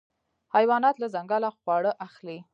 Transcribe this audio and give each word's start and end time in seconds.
حیوانات 0.55 0.95
له 0.99 1.07
ځنګله 1.15 1.49
خواړه 1.57 1.91
اخلي. 2.07 2.37